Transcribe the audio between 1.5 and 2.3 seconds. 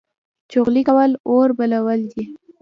بلول دي